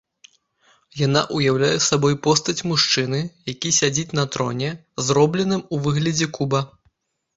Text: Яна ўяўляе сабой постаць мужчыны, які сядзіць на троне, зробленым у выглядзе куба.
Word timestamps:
Яна 1.07 1.21
ўяўляе 1.39 1.75
сабой 1.89 2.15
постаць 2.27 2.57
мужчыны, 2.71 3.19
які 3.53 3.69
сядзіць 3.83 4.15
на 4.21 4.25
троне, 4.37 4.69
зробленым 5.11 5.61
у 5.77 5.83
выглядзе 5.89 6.27
куба. 6.41 6.65